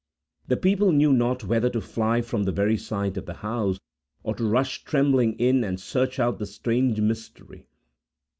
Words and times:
The 0.47 0.57
people 0.57 0.91
knew 0.91 1.13
not 1.13 1.43
whether 1.43 1.69
to 1.69 1.79
fly 1.79 2.21
from 2.23 2.41
the 2.45 2.51
very 2.51 2.75
sight 2.75 3.17
of 3.17 3.27
the 3.27 3.35
house, 3.35 3.79
or 4.23 4.33
to 4.33 4.43
rush 4.45 4.83
trembling 4.83 5.33
in, 5.33 5.63
and 5.63 5.79
search 5.79 6.17
out 6.19 6.39
the 6.39 6.47
strange 6.47 6.99
mystery. 6.99 7.67